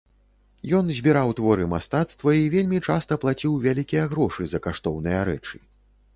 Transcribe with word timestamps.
Ён 0.77 0.87
збіраў 0.99 1.33
творы 1.39 1.67
мастацтва 1.73 2.33
і 2.39 2.49
вельмі 2.55 2.79
часта 2.87 3.19
плаціў 3.27 3.59
вялікія 3.67 4.09
грошы 4.17 4.43
за 4.57 4.65
каштоўныя 4.67 5.21
рэчы. 5.33 5.57